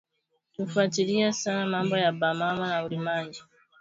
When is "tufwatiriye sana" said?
0.53-1.65